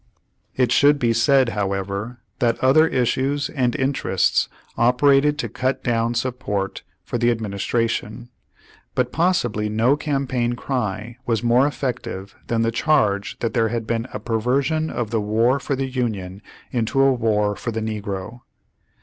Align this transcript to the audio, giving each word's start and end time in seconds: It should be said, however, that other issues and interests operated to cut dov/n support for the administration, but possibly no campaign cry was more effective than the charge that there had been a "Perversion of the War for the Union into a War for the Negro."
It 0.55 0.71
should 0.71 0.97
be 0.97 1.13
said, 1.13 1.49
however, 1.49 2.21
that 2.39 2.57
other 2.57 2.87
issues 2.87 3.49
and 3.51 3.75
interests 3.75 4.49
operated 4.75 5.37
to 5.37 5.47
cut 5.47 5.83
dov/n 5.83 6.15
support 6.15 6.81
for 7.03 7.19
the 7.19 7.29
administration, 7.29 8.29
but 8.95 9.11
possibly 9.11 9.69
no 9.69 9.95
campaign 9.95 10.53
cry 10.53 11.17
was 11.27 11.43
more 11.43 11.67
effective 11.67 12.35
than 12.47 12.63
the 12.63 12.71
charge 12.71 13.37
that 13.41 13.53
there 13.53 13.69
had 13.69 13.85
been 13.85 14.07
a 14.11 14.19
"Perversion 14.19 14.89
of 14.89 15.11
the 15.11 15.21
War 15.21 15.59
for 15.59 15.75
the 15.75 15.85
Union 15.85 16.41
into 16.71 16.99
a 16.99 17.13
War 17.13 17.55
for 17.55 17.69
the 17.71 17.79
Negro." 17.79 18.41